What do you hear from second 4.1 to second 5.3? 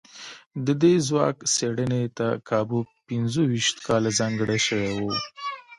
ځانګړي شوي وو.